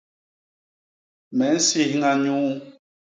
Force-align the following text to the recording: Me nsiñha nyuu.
Me 1.37 1.47
nsiñha 1.55 2.11
nyuu. 2.23 2.49